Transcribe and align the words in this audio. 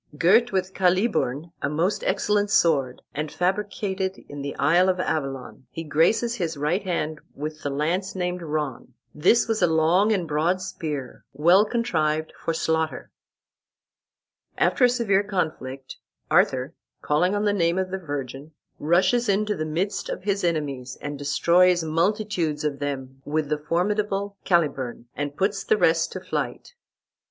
Girt 0.17 0.51
with 0.51 0.73
Caliburn, 0.73 1.51
a 1.61 1.69
most 1.69 2.03
excellent 2.03 2.49
sword, 2.49 3.03
and 3.13 3.31
fabricated 3.31 4.17
in 4.27 4.41
the 4.41 4.55
isle 4.55 4.89
of 4.89 4.99
Avalon, 4.99 5.67
he 5.69 5.83
graces 5.83 6.33
his 6.33 6.57
right 6.57 6.81
hand 6.81 7.21
with 7.35 7.61
the 7.61 7.69
lance 7.69 8.15
named 8.15 8.41
Ron. 8.41 8.95
This 9.13 9.47
was 9.47 9.61
a 9.61 9.67
long 9.67 10.11
and 10.11 10.27
broad 10.27 10.59
spear, 10.59 11.23
well 11.33 11.65
contrived 11.65 12.33
for 12.35 12.51
slaughter." 12.51 13.11
After 14.57 14.85
a 14.85 14.89
severe 14.89 15.21
conflict, 15.21 15.97
Arthur, 16.31 16.73
calling 17.03 17.35
on 17.35 17.45
the 17.45 17.53
name 17.53 17.77
of 17.77 17.91
the 17.91 17.99
Virgin, 17.99 18.53
rushes 18.79 19.29
into 19.29 19.55
the 19.55 19.65
midst 19.67 20.09
of 20.09 20.23
his 20.23 20.43
enemies, 20.43 20.97
and 20.99 21.19
destroys 21.19 21.83
multitudes 21.83 22.63
of 22.63 22.79
them 22.79 23.21
with 23.23 23.49
the 23.49 23.59
formidable 23.59 24.35
Caliburn, 24.45 25.05
and 25.15 25.37
puts 25.37 25.63
the 25.63 25.77
rest 25.77 26.11
to 26.13 26.19
flight. 26.19 26.73